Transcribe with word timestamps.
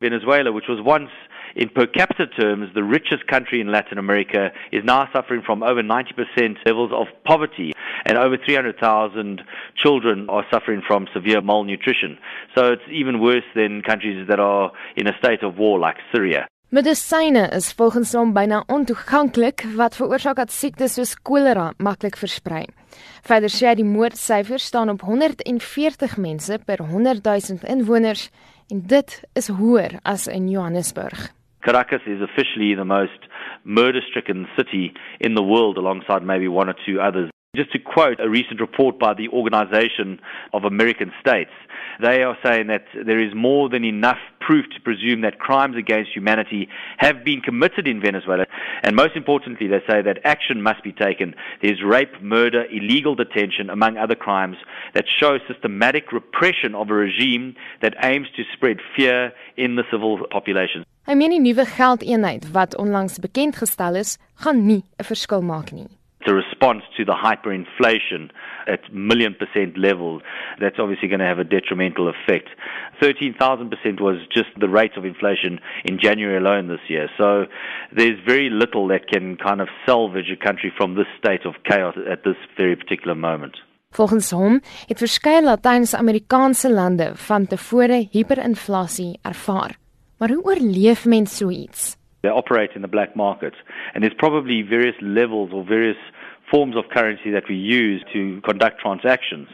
Venezuela, 0.00 0.52
which 0.52 0.68
was 0.68 0.80
once 0.80 1.10
in 1.56 1.68
per 1.68 1.86
capita 1.86 2.26
terms 2.26 2.68
the 2.74 2.82
richest 2.82 3.26
country 3.26 3.60
in 3.60 3.70
Latin 3.70 3.98
America, 3.98 4.50
is 4.72 4.84
now 4.84 5.08
suffering 5.12 5.42
from 5.44 5.62
over 5.62 5.82
90% 5.82 6.56
levels 6.64 6.90
of 6.92 7.06
poverty, 7.24 7.72
and 8.06 8.16
over 8.16 8.36
300,000 8.36 9.42
children 9.76 10.26
are 10.30 10.44
suffering 10.50 10.82
from 10.86 11.06
severe 11.12 11.40
malnutrition. 11.40 12.18
So 12.56 12.72
it's 12.72 12.82
even 12.90 13.20
worse 13.20 13.44
than 13.54 13.82
countries 13.82 14.26
that 14.28 14.40
are 14.40 14.72
in 14.96 15.06
a 15.06 15.16
state 15.18 15.42
of 15.42 15.58
war 15.58 15.78
like 15.78 15.96
Syria. 16.12 16.48
Medisyne 16.70 17.48
is 17.50 17.72
volgens 17.74 18.12
hom 18.14 18.30
byna 18.30 18.60
ontoeganklik 18.70 19.64
wat 19.74 19.96
veroorsaak 19.98 20.36
dat 20.38 20.52
siektes 20.54 20.92
soos 20.94 21.16
kolera 21.18 21.72
maklik 21.82 22.14
versprei. 22.14 22.60
Verder 23.26 23.50
sê 23.50 23.66
hy 23.66 23.72
die 23.80 23.86
moordsyfer 23.88 24.62
staan 24.62 24.92
op 24.92 25.02
140 25.02 26.14
mense 26.22 26.60
per 26.68 26.78
100 26.92 27.26
000 27.26 27.66
inwoners 27.74 28.28
en 28.70 28.84
dit 28.86 29.16
is 29.34 29.50
hoër 29.50 29.98
as 30.06 30.28
in 30.30 30.46
Johannesburg. 30.46 31.32
Caracas 31.66 32.06
is 32.06 32.22
officially 32.22 32.76
the 32.78 32.86
most 32.86 33.26
murder-stricken 33.64 34.46
city 34.54 34.94
in 35.18 35.34
the 35.34 35.42
world 35.42 35.76
alongside 35.76 36.22
maybe 36.22 36.46
one 36.46 36.70
or 36.70 36.78
two 36.86 37.02
others. 37.02 37.34
Just 37.56 37.72
to 37.72 37.80
quote 37.80 38.20
a 38.20 38.28
recent 38.28 38.60
report 38.60 39.00
by 39.00 39.12
the 39.12 39.26
Organization 39.30 40.20
of 40.52 40.62
American 40.62 41.10
States, 41.20 41.50
they 42.00 42.22
are 42.22 42.38
saying 42.44 42.68
that 42.68 42.84
there 42.94 43.18
is 43.18 43.34
more 43.34 43.68
than 43.68 43.84
enough 43.84 44.18
proof 44.38 44.66
to 44.72 44.80
presume 44.80 45.22
that 45.22 45.40
crimes 45.40 45.76
against 45.76 46.14
humanity 46.14 46.68
have 46.98 47.24
been 47.24 47.40
committed 47.40 47.88
in 47.88 48.00
Venezuela. 48.00 48.46
And 48.84 48.94
most 48.94 49.16
importantly, 49.16 49.66
they 49.66 49.80
say 49.80 50.00
that 50.00 50.20
action 50.22 50.62
must 50.62 50.84
be 50.84 50.92
taken. 50.92 51.34
There's 51.60 51.82
rape, 51.82 52.22
murder, 52.22 52.66
illegal 52.70 53.16
detention, 53.16 53.68
among 53.68 53.96
other 53.96 54.14
crimes, 54.14 54.56
that 54.94 55.06
show 55.08 55.38
systematic 55.48 56.12
repression 56.12 56.76
of 56.76 56.88
a 56.88 56.94
regime 56.94 57.56
that 57.82 57.96
aims 58.04 58.28
to 58.36 58.44
spread 58.54 58.78
fear 58.94 59.32
in 59.56 59.74
the 59.74 59.82
civil 59.90 60.24
population. 60.30 60.86
Hy 61.02 61.16
meen 61.18 61.34
die 61.34 61.42
nuwe 61.42 61.66
geldeenheid 61.66 62.52
wat 62.54 62.76
onlangs 62.78 63.18
bekend 63.18 63.58
gestel 63.58 63.98
is, 63.98 64.18
gaan 64.44 64.66
nie 64.66 64.84
'n 65.00 65.04
verskil 65.04 65.42
maak 65.42 65.72
nie. 65.72 65.88
It's 66.20 66.30
a 66.30 66.34
response 66.34 66.82
to 66.98 67.04
the 67.04 67.14
hyperinflation 67.14 68.30
at 68.66 68.92
million 68.92 69.34
percent 69.34 69.78
level. 69.78 70.20
That's 70.60 70.76
obviously 70.78 71.08
going 71.08 71.20
to 71.20 71.26
have 71.26 71.38
a 71.38 71.44
detrimental 71.44 72.10
effect. 72.10 72.48
13,000% 73.02 74.00
was 74.00 74.16
just 74.30 74.50
the 74.60 74.68
rate 74.68 74.98
of 74.98 75.06
inflation 75.06 75.60
in 75.84 75.98
January 75.98 76.36
alone 76.36 76.68
this 76.68 76.84
year. 76.88 77.08
So 77.16 77.46
there's 77.96 78.18
very 78.26 78.50
little 78.50 78.86
that 78.88 79.08
can 79.08 79.38
kind 79.38 79.62
of 79.62 79.68
salvage 79.86 80.30
a 80.30 80.36
country 80.36 80.70
from 80.76 80.94
this 80.94 81.06
state 81.18 81.46
of 81.46 81.54
chaos 81.64 81.96
at 82.10 82.22
this 82.24 82.36
very 82.56 82.76
particular 82.76 83.14
moment. 83.14 83.56
Volgens 83.90 84.30
hom 84.30 84.60
het 84.86 84.98
verskeie 84.98 85.42
Latyns-Amerikaanse 85.42 86.70
lande 86.70 87.10
van 87.14 87.46
tevore 87.46 88.06
hiperinflasie 88.10 89.18
ervaar. 89.22 89.74
Maar 90.18 90.28
hoe 90.28 90.44
oorleef 90.44 91.06
mens 91.06 91.36
so 91.36 91.48
iets? 91.48 91.99
They 92.22 92.28
operate 92.28 92.70
in 92.74 92.82
the 92.82 92.88
black 92.88 93.16
market 93.16 93.54
and 93.94 94.02
there's 94.02 94.16
probably 94.18 94.62
various 94.62 94.96
levels 95.00 95.50
or 95.52 95.64
various 95.64 95.96
forms 96.50 96.76
of 96.76 96.84
currency 96.92 97.30
that 97.30 97.44
we 97.48 97.54
use 97.54 98.04
to 98.12 98.40
conduct 98.42 98.80
transactions. 98.80 99.48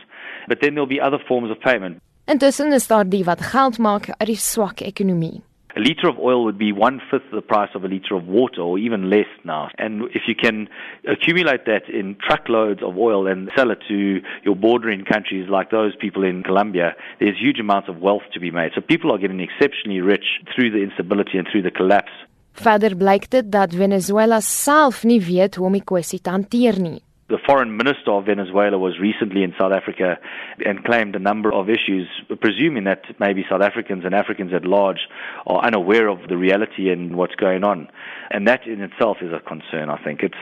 But 0.48 0.58
then 0.60 0.74
there'll 0.74 0.86
be 0.86 1.00
other 1.00 1.18
forms 1.28 1.50
of 1.50 1.60
payment. 1.60 2.00
Intussen 2.26 2.72
is 2.72 2.86
daar 2.86 3.04
die 3.08 3.24
wat 3.24 3.40
geld 3.40 3.78
maak 3.78 4.08
uit 4.18 4.26
die 4.26 4.36
swak 4.36 4.80
ekonomie. 4.82 5.42
A 5.76 5.80
liter 5.80 6.08
of 6.08 6.18
oil 6.18 6.42
would 6.44 6.58
be 6.58 6.72
one 6.72 7.00
fifth 7.10 7.30
the 7.30 7.42
price 7.42 7.68
of 7.74 7.84
a 7.84 7.86
liter 7.86 8.16
of 8.16 8.26
water, 8.26 8.62
or 8.62 8.78
even 8.78 9.10
less 9.10 9.28
now. 9.44 9.68
And 9.78 10.04
if 10.14 10.22
you 10.26 10.34
can 10.34 10.68
accumulate 11.06 11.66
that 11.66 11.86
in 11.88 12.16
truckloads 12.26 12.82
of 12.82 12.96
oil 12.96 13.26
and 13.26 13.50
sell 13.54 13.70
it 13.70 13.78
to 13.88 14.22
your 14.42 14.56
bordering 14.56 15.04
countries 15.04 15.50
like 15.50 15.70
those 15.70 15.94
people 15.94 16.24
in 16.24 16.42
Colombia, 16.42 16.96
there's 17.20 17.38
huge 17.38 17.60
amounts 17.60 17.90
of 17.90 17.98
wealth 17.98 18.22
to 18.32 18.40
be 18.40 18.50
made. 18.50 18.72
So 18.74 18.80
people 18.80 19.12
are 19.12 19.18
getting 19.18 19.40
exceptionally 19.40 20.00
rich 20.00 20.40
through 20.54 20.70
the 20.70 20.82
instability 20.82 21.36
and 21.36 21.46
through 21.46 21.62
the 21.62 21.70
collapse. 21.70 22.12
Verder 22.56 22.96
blyk 22.96 23.26
dit 23.30 23.50
dat 23.52 23.74
Venezuela 23.76 24.40
self 24.40 25.02
nie 25.04 25.20
weet 25.20 25.58
hoe 25.58 25.66
om 25.68 25.74
die 25.76 25.84
kwessie 25.84 26.20
te 26.20 26.32
hanteer 26.32 26.80
nie. 26.80 27.02
The 27.28 27.42
foreign 27.44 27.76
minister 27.76 28.12
of 28.12 28.26
Venezuela 28.26 28.78
was 28.78 29.00
recently 29.00 29.42
in 29.42 29.52
South 29.58 29.72
Africa 29.72 30.16
and 30.64 30.84
claimed 30.84 31.16
a 31.16 31.18
number 31.18 31.52
of 31.52 31.68
issues, 31.68 32.06
presuming 32.40 32.84
that 32.84 33.02
maybe 33.18 33.44
South 33.50 33.62
Africans 33.62 34.04
and 34.04 34.14
Africans 34.14 34.52
at 34.54 34.64
large 34.64 35.08
are 35.46 35.64
unaware 35.64 36.08
of 36.08 36.18
the 36.28 36.36
reality 36.36 36.88
and 36.88 37.16
what's 37.16 37.34
going 37.34 37.64
on. 37.64 37.88
And 38.30 38.46
that 38.46 38.64
in 38.66 38.80
itself 38.80 39.18
is 39.20 39.32
a 39.32 39.40
concern, 39.40 39.90
I 39.90 40.02
think. 40.04 40.22
It's, 40.22 40.38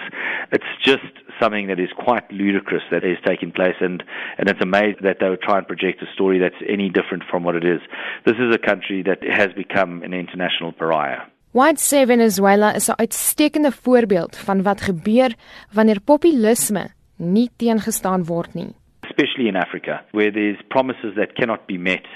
it's 0.52 0.72
just 0.82 1.08
something 1.40 1.68
that 1.68 1.80
is 1.80 1.88
quite 1.96 2.30
ludicrous 2.30 2.82
that 2.90 3.02
is 3.02 3.16
taking 3.24 3.50
place, 3.50 3.76
and, 3.80 4.04
and 4.36 4.48
it's 4.48 4.60
amazing 4.60 5.02
that 5.02 5.16
they 5.20 5.30
would 5.30 5.42
try 5.42 5.56
and 5.56 5.66
project 5.66 6.02
a 6.02 6.12
story 6.12 6.38
that's 6.38 6.62
any 6.68 6.90
different 6.90 7.24
from 7.30 7.44
what 7.44 7.56
it 7.56 7.64
is. 7.64 7.80
This 8.26 8.36
is 8.36 8.54
a 8.54 8.58
country 8.58 9.02
that 9.02 9.22
has 9.24 9.48
become 9.56 10.02
an 10.02 10.12
international 10.12 10.72
pariah. 10.72 11.22
White 11.54 11.78
sê 11.78 12.04
Venezuela 12.04 12.74
is 12.74 12.88
'n 12.88 12.98
uitstekende 12.98 13.70
voorbeeld 13.70 14.36
van 14.36 14.62
wat 14.62 14.80
gebeur 14.80 15.30
wanneer 15.72 16.00
populisme 16.00 16.84
nie 17.16 17.50
teengestaan 17.56 18.24
word 18.24 18.54
nie. 18.54 18.74
Especially 19.02 19.46
in 19.46 19.56
Africa 19.56 20.02
where 20.10 20.32
there's 20.32 20.60
promises 20.68 21.14
that 21.14 21.32
cannot 21.34 21.66
be 21.66 21.78
met. 21.78 22.06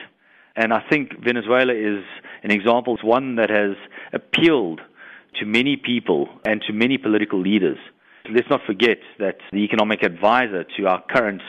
And 0.54 0.72
I 0.72 0.81
think 0.88 1.12
Venezuela 1.21 1.72
is 1.72 2.04
an 2.43 2.50
example 2.50 2.94
it's 2.94 3.04
one 3.04 3.37
that 3.37 3.50
has 3.50 3.77
appealed 4.12 4.81
to 5.38 5.47
many 5.47 5.77
people 5.77 6.28
and 6.43 6.60
to 6.62 6.72
many 6.72 6.98
political 6.98 7.41
leaders. 7.41 7.78
Let's 8.28 8.50
not 8.50 8.62
forget 8.66 8.98
that 9.19 9.38
the 9.53 9.62
economic 9.62 10.03
advisor 10.03 10.65
to 10.77 10.88
our 10.88 11.03
current 11.15 11.43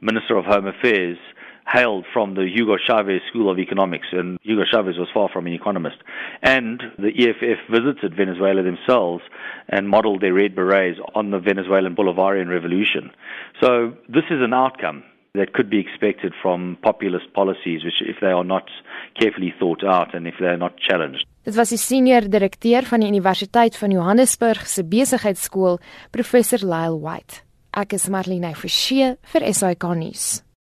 Minister 0.00 0.36
of 0.36 0.46
Home 0.46 0.66
Affairs 0.66 1.18
hailed 1.66 2.04
from 2.12 2.34
the 2.34 2.46
Hugo 2.46 2.76
Chavez 2.76 3.20
School 3.28 3.50
of 3.50 3.58
Economics, 3.58 4.06
and 4.12 4.38
Hugo 4.42 4.62
Chavez 4.70 4.96
was 4.98 5.08
far 5.12 5.28
from 5.28 5.46
an 5.46 5.52
economist. 5.52 5.96
And 6.42 6.82
the 6.98 7.10
EFF 7.10 7.58
visited 7.70 8.16
Venezuela 8.16 8.62
themselves 8.62 9.24
and 9.68 9.88
modeled 9.88 10.20
their 10.20 10.34
red 10.34 10.54
berets 10.54 10.98
on 11.14 11.30
the 11.30 11.38
Venezuelan 11.38 11.96
Bolivarian 11.96 12.48
Revolution. 12.48 13.10
So 13.60 13.94
this 14.08 14.24
is 14.30 14.40
an 14.42 14.54
outcome 14.54 15.02
that 15.34 15.52
could 15.52 15.68
be 15.68 15.78
expected 15.78 16.32
from 16.40 16.78
populist 16.82 17.32
policies, 17.34 17.84
which 17.84 18.00
if 18.00 18.16
they 18.20 18.32
are 18.32 18.44
not 18.44 18.70
carefully 19.20 19.52
thought 19.58 19.84
out 19.84 20.14
and 20.14 20.26
if 20.26 20.34
they 20.40 20.46
are 20.46 20.56
not 20.56 20.78
challenged. 20.78 21.26
Dit 21.44 21.54
was 21.56 21.70
die 21.70 21.78
senior 21.78 22.26
direkteur 22.26 22.88
van 22.88 23.04
die 23.04 23.10
Universiteit 23.12 23.76
van 23.78 23.92
Johannesburg 23.94 24.66
se 24.66 24.82
besigheidskool, 24.82 25.78
professor 26.10 26.64
Lyle 26.64 26.98
White. 26.98 27.44
Ek 27.76 27.92
is 27.92 28.08
Marlene 28.08 28.54
Forsie 28.56 29.14
vir 29.32 29.52
SAK 29.52 29.92
nuus. 29.94 30.45